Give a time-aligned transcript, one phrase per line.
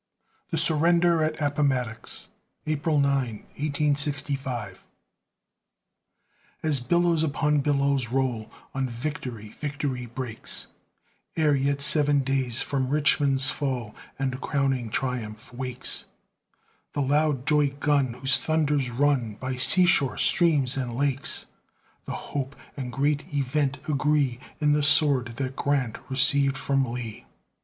[0.49, 2.25] THE SURRENDER AT APPOMATTOX
[2.65, 3.11] [April 9,
[3.57, 4.83] 1865]
[6.63, 10.65] As billows upon billows roll, On victory victory breaks;
[11.37, 16.05] Ere yet seven days from Richmond's fall And crowning triumph wakes
[16.93, 21.45] The loud joy gun, whose thunders run By sea shore, streams, and lakes.
[22.05, 27.25] The hope and great event agree In the sword that Grant received from Lee.